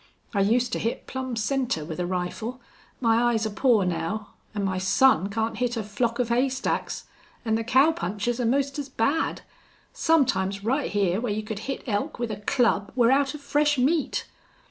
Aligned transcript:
I 0.33 0.41
used 0.41 0.73
to 0.73 0.79
hit 0.79 1.05
plumb 1.05 1.35
center 1.35 1.85
with 1.85 1.99
a 1.99 2.07
rifle. 2.07 2.59
My 2.99 3.21
eyes 3.31 3.45
are 3.45 3.51
pore 3.51 3.85
now. 3.85 4.29
An' 4.55 4.63
my 4.63 4.79
son 4.79 5.29
can't 5.29 5.57
hit 5.57 5.77
a 5.77 5.83
flock 5.83 6.17
of 6.17 6.29
haystacks. 6.29 7.05
An' 7.45 7.53
the 7.53 7.63
cowpunchers 7.63 8.39
are 8.39 8.45
'most 8.47 8.79
as 8.79 8.89
bad. 8.89 9.43
Sometimes 9.93 10.63
right 10.63 10.91
hyar 10.91 11.21
where 11.21 11.31
you 11.31 11.43
could 11.43 11.59
hit 11.69 11.83
elk 11.85 12.17
with 12.17 12.31
a 12.31 12.37
club 12.37 12.91
we're 12.95 13.11
out 13.11 13.35
of 13.35 13.41
fresh 13.41 13.77
meat." 13.77 14.25